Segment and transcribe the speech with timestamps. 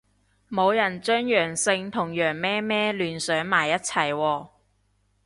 [0.49, 4.49] 冇人將陽性同羊咩咩聯想埋一齊喎